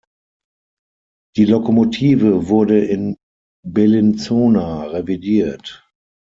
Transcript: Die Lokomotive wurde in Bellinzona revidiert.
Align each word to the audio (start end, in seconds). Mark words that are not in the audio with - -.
Die 1.37 1.45
Lokomotive 1.45 2.47
wurde 2.49 2.83
in 2.83 3.17
Bellinzona 3.63 4.85
revidiert. 4.85 5.87